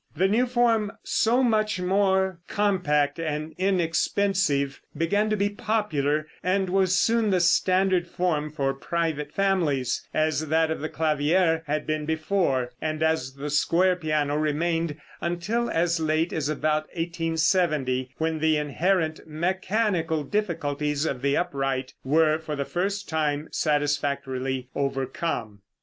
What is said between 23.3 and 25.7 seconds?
satisfactorily overcome.